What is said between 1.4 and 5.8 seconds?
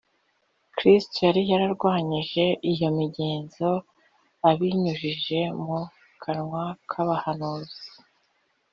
yararwanyije iyo migenzo abinyujije mu